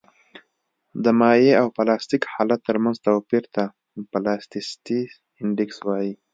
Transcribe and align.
د 1.03 1.05
مایع 1.19 1.53
او 1.61 1.67
پلاستیک 1.77 2.23
حالت 2.33 2.59
ترمنځ 2.67 2.97
توپیر 3.05 3.43
ته 3.55 3.63
پلاستیسیتي 4.11 5.01
انډیکس 5.41 5.77
وایي 5.83 6.13